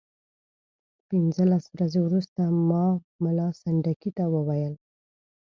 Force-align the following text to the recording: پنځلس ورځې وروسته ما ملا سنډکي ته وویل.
پنځلس 1.09 1.63
ورځې 1.73 1.99
وروسته 2.03 2.41
ما 2.69 2.85
ملا 3.23 3.49
سنډکي 3.61 4.11
ته 4.17 4.23
وویل. 4.35 4.73